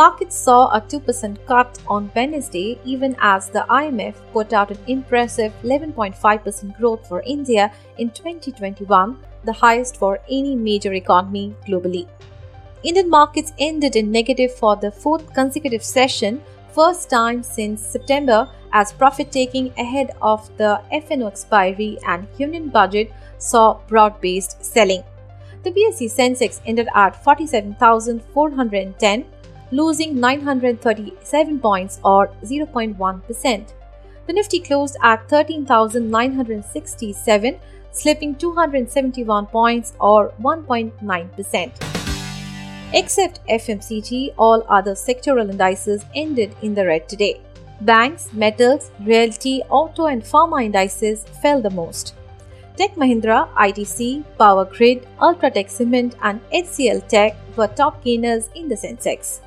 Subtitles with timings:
[0.00, 5.52] Markets saw a 2% cut on Wednesday, even as the IMF put out an impressive
[5.62, 12.08] 11.5% growth for India in 2021, the highest for any major economy globally.
[12.82, 16.40] Indian markets ended in negative for the fourth consecutive session,
[16.72, 23.12] first time since September, as profit taking ahead of the FNO expiry and union budget
[23.36, 25.02] saw broad based selling.
[25.62, 29.26] The BSE Sensex ended at 47,410
[29.70, 33.72] losing 937 points or 0.1%.
[34.26, 37.60] The Nifty closed at 13,967,
[37.92, 41.72] slipping 271 points or 1.9%.
[42.92, 47.40] Except FMCG, all other sectoral indices ended in the red today.
[47.82, 52.14] Banks, metals, realty, auto, and pharma indices fell the most.
[52.76, 58.74] Tech Mahindra, ITC, Power Grid, Ultratech Cement, and HCL Tech were top gainers in the
[58.74, 59.40] Sensex.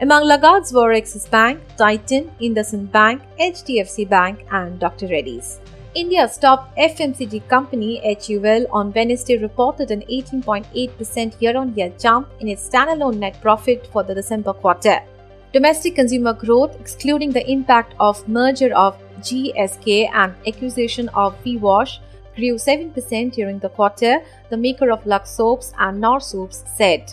[0.00, 5.08] Among laggards were Axis Bank, Titan, IndusInd Bank, HDFC Bank, and Dr.
[5.08, 5.58] Reddy's.
[5.96, 13.16] India's top FMCG company HUL on Wednesday reported an 18.8% year-on-year jump in its standalone
[13.16, 15.00] net profit for the December quarter.
[15.52, 21.98] Domestic consumer growth, excluding the impact of merger of GSK and acquisition of VWash,
[22.36, 27.12] grew 7% during the quarter, the maker of Lux soaps and Knorr soaps said.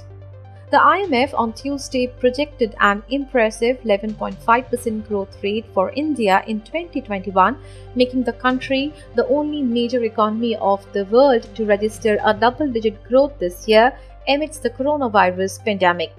[0.71, 7.55] The IMF on Tuesday projected an impressive 11.5% growth rate for India in 2021,
[7.93, 13.03] making the country the only major economy of the world to register a double digit
[13.03, 13.95] growth this year
[14.27, 16.11] amidst the coronavirus pandemic.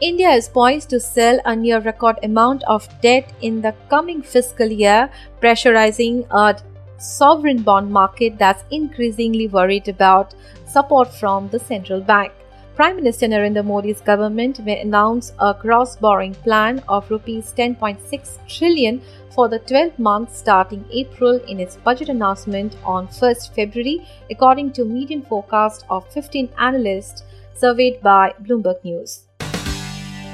[0.00, 4.68] India is poised to sell a near record amount of debt in the coming fiscal
[4.68, 5.10] year,
[5.42, 6.56] pressurizing a
[6.98, 10.32] sovereign bond market that's increasingly worried about
[10.64, 12.32] support from the central bank.
[12.80, 19.02] Prime Minister Narendra Modi's government may announce a gross borrowing plan of rupees 10.6 trillion
[19.34, 24.86] for the 12 months starting April in its budget announcement on 1st February according to
[24.86, 27.22] median forecast of 15 analysts
[27.54, 29.24] surveyed by Bloomberg News.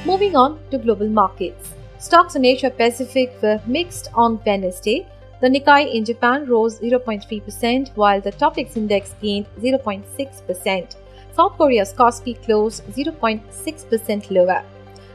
[0.04, 1.74] Moving on to global markets.
[1.98, 5.04] Stocks in Asia Pacific were mixed on Wednesday.
[5.40, 10.96] The Nikkei in Japan rose 0.3% while the Topix index gained 0.6%.
[11.36, 14.62] South Korea's Kospi closed 0.6% lower.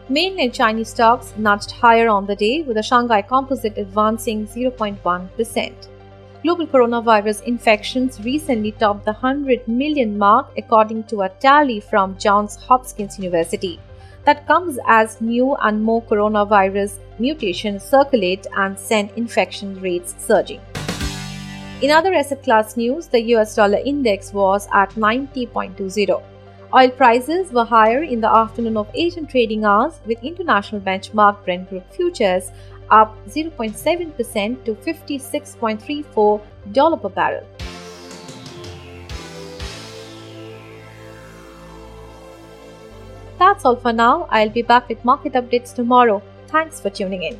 [0.07, 5.73] Mainland Chinese stocks nudged higher on the day, with the Shanghai Composite advancing 0.1%.
[6.43, 12.55] Global coronavirus infections recently topped the 100 million mark, according to a tally from Johns
[12.55, 13.79] Hopkins University.
[14.25, 20.61] That comes as new and more coronavirus mutations circulate and send infection rates surging.
[21.81, 26.21] In other asset class news, the US dollar index was at 90.20.
[26.75, 31.69] Oil prices were higher in the afternoon of Asian trading hours, with international benchmark Brent
[31.69, 32.51] Crude futures
[32.91, 37.47] up 0.7% to $56.34 per barrel.
[43.39, 44.27] That's all for now.
[44.29, 46.21] I'll be back with market updates tomorrow.
[46.45, 47.39] Thanks for tuning in.